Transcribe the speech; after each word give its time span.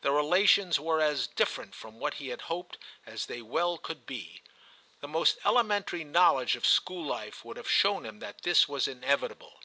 Their 0.00 0.10
relations 0.10 0.80
were 0.80 1.00
as 1.00 1.28
different 1.28 1.72
from 1.72 2.00
what 2.00 2.14
he 2.14 2.30
had 2.30 2.40
hoped 2.50 2.78
as 3.06 3.26
they 3.26 3.40
well 3.40 3.78
could 3.78 4.06
be. 4.06 4.42
The 4.98 5.06
most 5.06 5.38
elementary 5.44 6.02
knowledge 6.02 6.56
of 6.56 6.66
school 6.66 7.04
life 7.06 7.44
would 7.44 7.56
have 7.56 7.70
shown 7.70 8.04
him 8.04 8.18
that 8.18 8.42
this 8.42 8.68
was 8.68 8.88
inevitable. 8.88 9.60